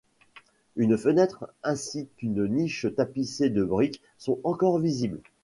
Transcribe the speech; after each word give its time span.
Une 0.77 0.97
fenêtre, 0.97 1.45
ainsi 1.61 2.07
qu'une 2.17 2.47
niche 2.47 2.87
tapissée 2.95 3.51
de 3.51 3.63
briques, 3.63 4.01
sont 4.17 4.39
encore 4.43 4.79
visibles. 4.79 5.21